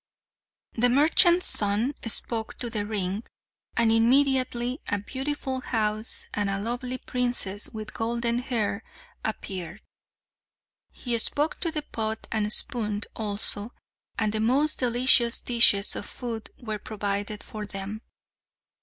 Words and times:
The 0.73 0.89
merchant's 0.89 1.45
son 1.45 1.93
spoke 2.07 2.57
to 2.57 2.71
the 2.71 2.87
ring, 2.87 3.21
and 3.77 3.91
immediately 3.91 4.81
a 4.87 4.97
beautiful 4.97 5.59
house 5.61 6.25
and 6.33 6.49
a 6.49 6.59
lovely 6.59 6.97
princess 6.97 7.69
with 7.69 7.93
golden 7.93 8.39
hair 8.39 8.83
appeared. 9.23 9.83
He 10.91 11.15
spoke 11.19 11.59
to 11.59 11.69
the 11.69 11.83
pot 11.83 12.25
and 12.31 12.51
spoon, 12.51 13.03
also, 13.15 13.73
and 14.17 14.31
the 14.33 14.39
most 14.39 14.79
delicious 14.79 15.39
dishes 15.39 15.95
of 15.95 16.07
food 16.07 16.49
were 16.59 16.79
provided 16.79 17.43
for 17.43 17.67
them. 17.67 18.01